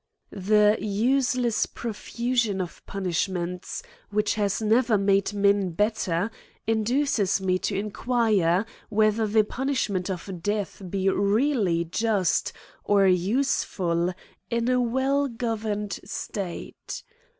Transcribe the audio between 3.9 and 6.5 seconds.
which has never made men better,